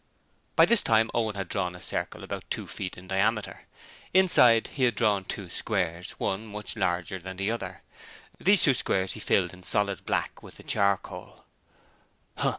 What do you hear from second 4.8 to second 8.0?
had drawn two squares, one much larger than the other.